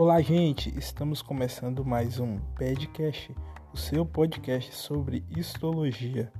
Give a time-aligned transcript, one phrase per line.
[0.00, 0.72] Olá, gente!
[0.78, 3.34] Estamos começando mais um podcast,
[3.72, 6.32] o seu podcast sobre histologia.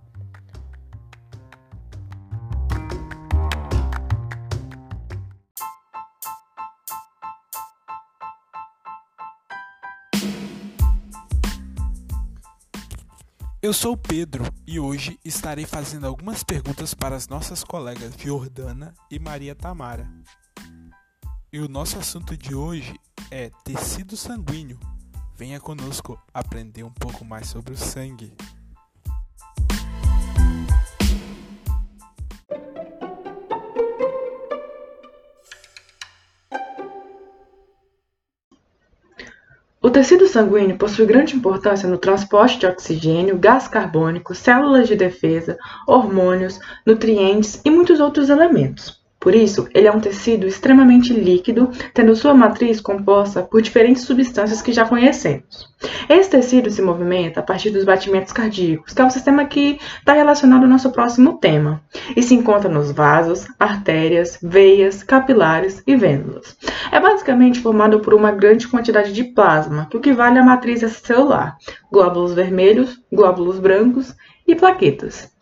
[13.61, 19.19] Eu sou Pedro e hoje estarei fazendo algumas perguntas para as nossas colegas Jordana e
[19.19, 20.09] Maria Tamara.
[21.53, 22.95] E o nosso assunto de hoje
[23.31, 24.79] é tecido sanguíneo.
[25.37, 28.33] Venha conosco aprender um pouco mais sobre o sangue.
[39.81, 45.57] O tecido sanguíneo possui grande importância no transporte de oxigênio, gás carbônico, células de defesa,
[45.87, 48.98] hormônios, nutrientes e muitos outros elementos.
[49.21, 54.63] Por isso, ele é um tecido extremamente líquido, tendo sua matriz composta por diferentes substâncias
[54.63, 55.69] que já conhecemos.
[56.09, 60.13] Esse tecido se movimenta a partir dos batimentos cardíacos, que é um sistema que está
[60.13, 61.83] relacionado ao nosso próximo tema,
[62.17, 66.57] e se encontra nos vasos, artérias, veias, capilares e vênulas.
[66.93, 70.81] É basicamente formado por uma grande quantidade de plasma, que o que vale à matriz
[70.93, 71.57] celular,
[71.91, 74.15] glóbulos vermelhos, glóbulos brancos
[74.47, 75.37] e plaquetas.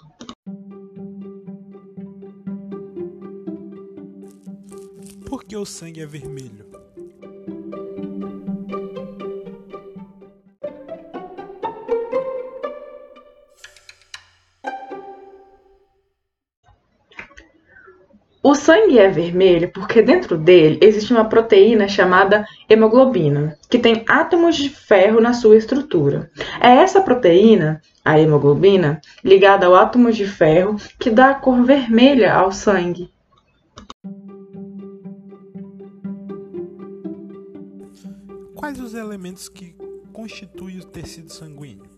[5.58, 6.66] O sangue é vermelho?
[18.42, 24.54] O sangue é vermelho porque dentro dele existe uma proteína chamada hemoglobina, que tem átomos
[24.54, 26.30] de ferro na sua estrutura.
[26.60, 32.32] É essa proteína, a hemoglobina, ligada ao átomo de ferro, que dá a cor vermelha
[32.34, 33.10] ao sangue.
[38.66, 39.76] Quais os elementos que
[40.12, 41.88] constituem o tecido sanguíneo?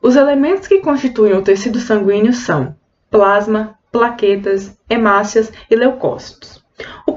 [0.00, 2.76] Os elementos que constituem o tecido sanguíneo são
[3.10, 6.57] plasma, plaquetas, hemácias e leucócitos.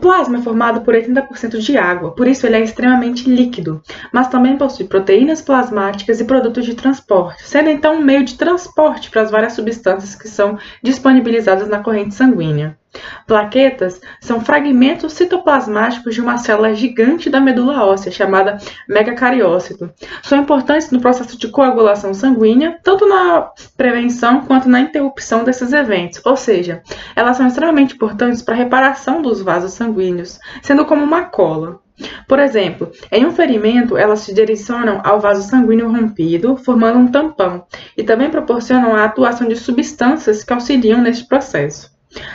[0.01, 3.81] Plasma é formado por 80% de água, por isso ele é extremamente líquido,
[4.11, 9.11] mas também possui proteínas plasmáticas e produtos de transporte, sendo então um meio de transporte
[9.11, 12.80] para as várias substâncias que são disponibilizadas na corrente sanguínea.
[13.25, 18.57] Plaquetas são fragmentos citoplasmáticos de uma célula gigante da medula óssea, chamada
[18.87, 19.89] megacariócito.
[20.23, 26.21] São importantes no processo de coagulação sanguínea, tanto na prevenção quanto na interrupção desses eventos,
[26.25, 26.83] ou seja,
[27.15, 31.79] elas são extremamente importantes para a reparação dos vasos sanguíneos, sendo como uma cola.
[32.27, 37.65] Por exemplo, em um ferimento, elas se direcionam ao vaso sanguíneo rompido, formando um tampão,
[37.95, 41.91] e também proporcionam a atuação de substâncias que auxiliam neste processo.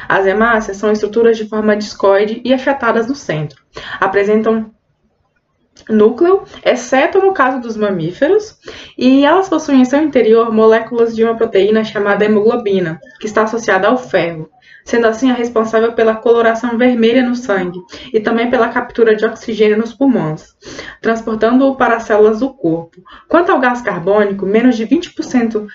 [0.08, 3.62] As hemácias são estruturas de forma discoide e achatadas no centro.
[4.00, 4.70] Apresentam
[5.88, 8.58] núcleo, exceto no caso dos mamíferos,
[8.96, 13.88] e elas possuem em seu interior moléculas de uma proteína chamada hemoglobina, que está associada
[13.88, 14.48] ao ferro,
[14.84, 17.80] sendo assim a responsável pela coloração vermelha no sangue
[18.12, 20.54] e também pela captura de oxigênio nos pulmões,
[21.00, 23.02] transportando-o para as células do corpo.
[23.28, 25.66] Quanto ao gás carbônico, menos de 20%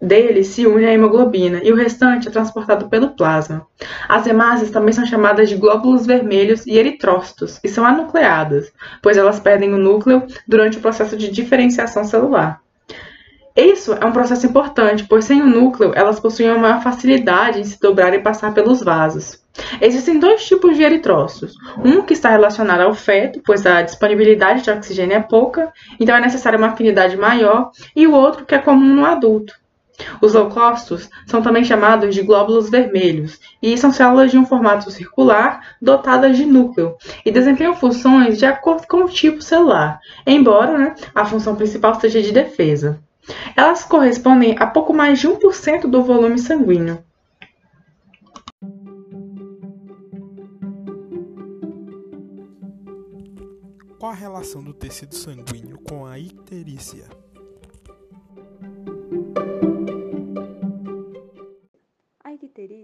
[0.00, 3.66] dele se une à hemoglobina e o restante é transportado pelo plasma.
[4.08, 9.40] As hemácias também são chamadas de glóbulos vermelhos e eritrócitos e são anucleadas, pois elas
[9.40, 12.60] perdem o núcleo durante o processo de diferenciação celular.
[13.56, 17.64] Isso é um processo importante, pois sem o núcleo elas possuem uma maior facilidade em
[17.64, 19.42] se dobrar e passar pelos vasos.
[19.80, 21.54] Existem dois tipos de eritrócitos.
[21.82, 26.20] Um que está relacionado ao feto, pois a disponibilidade de oxigênio é pouca, então é
[26.20, 29.54] necessária uma afinidade maior, e o outro que é comum no adulto.
[30.20, 35.76] Os leucócitos são também chamados de glóbulos vermelhos e são células de um formato circular
[35.80, 41.24] dotadas de núcleo e desempenham funções de acordo com o tipo celular, embora né, a
[41.24, 43.00] função principal seja de defesa.
[43.56, 47.04] Elas correspondem a pouco mais de 1% do volume sanguíneo.
[53.98, 57.08] Qual a relação do tecido sanguíneo com a icterícia?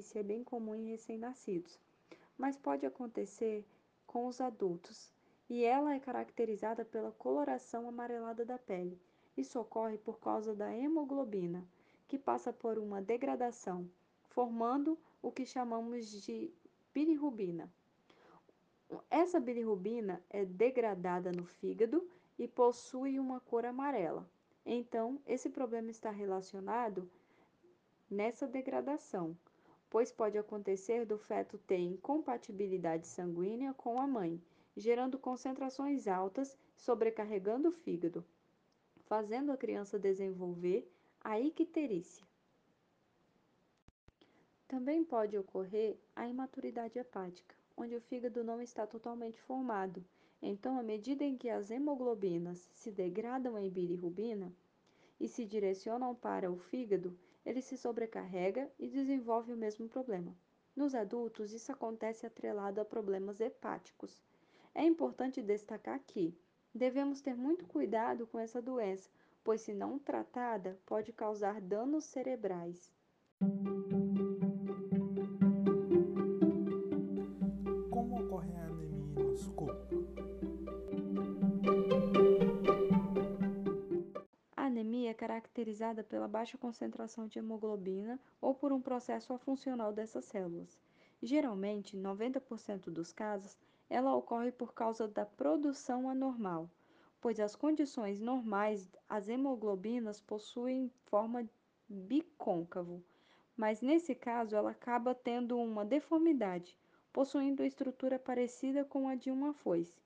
[0.02, 1.78] Icterícia é bem comum em recém-nascidos,
[2.37, 3.64] mas pode acontecer
[4.04, 5.12] com os adultos,
[5.49, 9.00] e ela é caracterizada pela coloração amarelada da pele.
[9.37, 11.64] Isso ocorre por causa da hemoglobina,
[12.08, 13.88] que passa por uma degradação,
[14.28, 16.50] formando o que chamamos de
[16.93, 17.70] bilirrubina.
[19.08, 22.06] Essa bilirrubina é degradada no fígado
[22.38, 24.28] e possui uma cor amarela.
[24.66, 27.08] Então, esse problema está relacionado
[28.10, 29.37] nessa degradação,
[29.93, 34.41] pois pode acontecer do feto ter incompatibilidade sanguínea com a mãe,
[34.75, 38.25] gerando concentrações altas, sobrecarregando o fígado,
[39.05, 40.91] fazendo a criança desenvolver
[41.21, 42.25] a icterícia.
[44.67, 50.03] Também pode ocorrer a imaturidade hepática, onde o fígado não está totalmente formado.
[50.41, 54.50] Então, à medida em que as hemoglobinas se degradam em bilirrubina
[55.21, 60.37] e se direcionam para o fígado, ele se sobrecarrega e desenvolve o mesmo problema.
[60.75, 64.23] Nos adultos, isso acontece atrelado a problemas hepáticos.
[64.75, 66.35] É importante destacar que
[66.75, 69.11] devemos ter muito cuidado com essa doença,
[69.44, 72.93] pois, se não tratada, pode causar danos cerebrais.
[79.62, 79.92] é
[85.43, 90.79] caracterizada pela baixa concentração de hemoglobina ou por um processo afuncional dessas células.
[91.21, 93.59] Geralmente, 90% dos casos,
[93.91, 96.71] ela ocorre por causa da produção anormal,
[97.21, 101.44] pois as condições normais, as hemoglobinas possuem forma
[101.89, 103.03] bicôncavo,
[103.56, 106.77] mas nesse caso ela acaba tendo uma deformidade,
[107.12, 110.00] possuindo estrutura parecida com a de uma foice.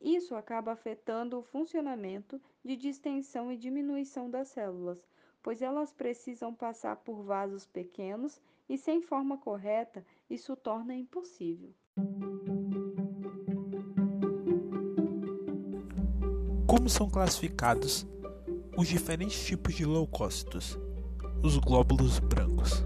[0.00, 4.98] Isso acaba afetando o funcionamento de distensão e diminuição das células,
[5.42, 11.72] pois elas precisam passar por vasos pequenos e sem forma correta, isso torna impossível.
[16.66, 18.06] Como são classificados
[18.76, 20.78] os diferentes tipos de leucócitos?
[21.42, 22.84] Os glóbulos brancos.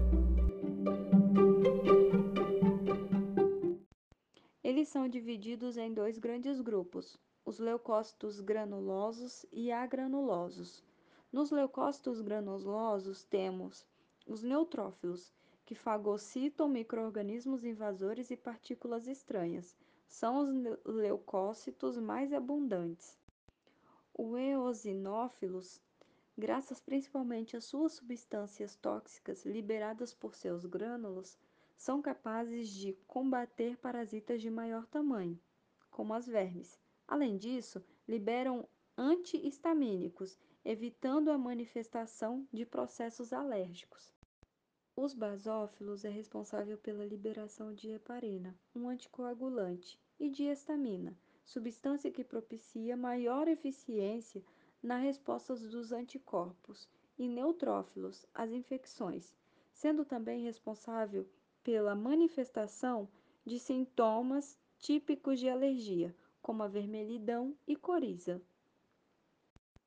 [4.91, 10.83] São divididos em dois grandes grupos, os leucócitos granulosos e agranulosos.
[11.31, 13.85] Nos leucócitos granulosos temos
[14.27, 15.31] os neutrófilos,
[15.65, 19.77] que fagocitam microorganismos invasores e partículas estranhas.
[20.09, 23.17] São os leucócitos mais abundantes.
[24.13, 25.79] Os eosinófilos,
[26.37, 31.37] graças principalmente às suas substâncias tóxicas liberadas por seus grânulos,
[31.81, 35.41] são capazes de combater parasitas de maior tamanho,
[35.89, 36.79] como as vermes.
[37.07, 44.13] Além disso, liberam antihistamínicos, evitando a manifestação de processos alérgicos.
[44.95, 52.23] Os basófilos é responsável pela liberação de heparina, um anticoagulante, e de estamina, substância que
[52.23, 54.43] propicia maior eficiência
[54.83, 56.87] na resposta dos anticorpos,
[57.17, 59.33] e neutrófilos, as infecções,
[59.73, 61.27] sendo também responsável
[61.63, 63.07] pela manifestação
[63.45, 68.41] de sintomas típicos de alergia, como a vermelhidão e coriza.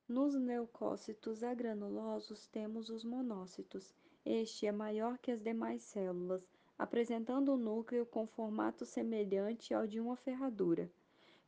[0.07, 3.93] Nos leucócitos agranulosos temos os monócitos.
[4.25, 9.99] Este é maior que as demais células, apresentando um núcleo com formato semelhante ao de
[9.99, 10.89] uma ferradura.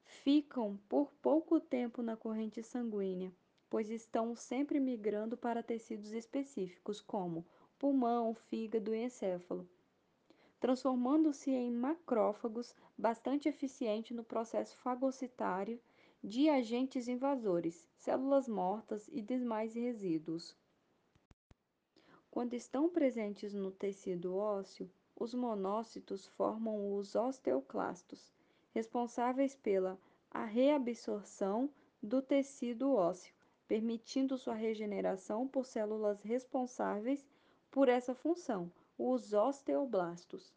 [0.03, 3.31] Ficam por pouco tempo na corrente sanguínea,
[3.69, 7.45] pois estão sempre migrando para tecidos específicos, como
[7.77, 9.67] pulmão, fígado e encéfalo
[10.59, 15.79] transformando-se em macrófagos bastante eficientes no processo fagocitário
[16.23, 20.55] de agentes invasores, células mortas e demais resíduos.
[22.31, 28.31] Quando estão presentes no tecido ósseo, os monócitos formam os osteoclastos,
[28.73, 29.97] responsáveis pela
[30.45, 31.69] reabsorção
[32.01, 33.33] do tecido ósseo,
[33.67, 37.25] permitindo sua regeneração por células responsáveis
[37.71, 40.51] por essa função, os osteoblastos.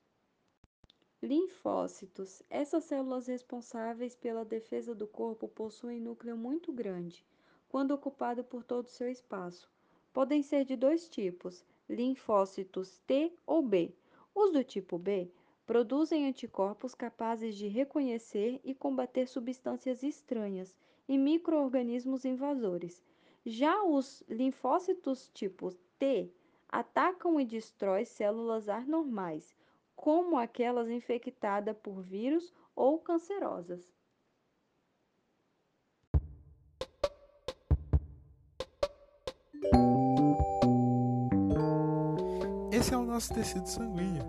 [1.22, 2.42] Linfócitos.
[2.48, 7.22] Essas células responsáveis pela defesa do corpo possuem núcleo muito grande,
[7.68, 9.70] quando ocupado por todo o seu espaço.
[10.10, 13.94] Podem ser de dois tipos, linfócitos T ou B.
[14.34, 15.30] Os do tipo B
[15.66, 20.74] produzem anticorpos capazes de reconhecer e combater substâncias estranhas
[21.06, 23.02] e microorganismos invasores.
[23.44, 26.32] Já os linfócitos tipo T
[26.70, 29.56] atacam e destrói células anormais,
[29.96, 33.92] como aquelas infectadas por vírus ou cancerosas.
[42.72, 44.24] Esse é o nosso tecido sanguíneo.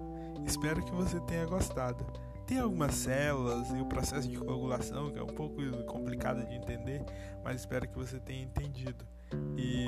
[0.46, 2.06] Espero que você tenha gostado.
[2.46, 5.56] Tem algumas células e o processo de coagulação que é um pouco
[5.86, 7.02] complicado de entender,
[7.44, 9.08] mas espero que você tenha entendido.
[9.58, 9.86] E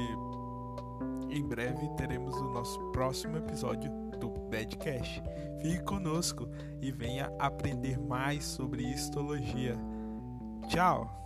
[1.34, 5.22] em breve teremos o nosso próximo episódio do Badcast.
[5.62, 6.48] Fique conosco
[6.80, 9.76] e venha aprender mais sobre histologia.
[10.68, 11.23] Tchau!